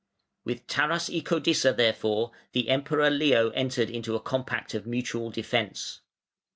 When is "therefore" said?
1.77-2.31